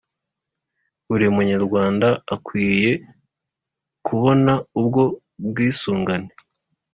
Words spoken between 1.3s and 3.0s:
munyarwanda akwiye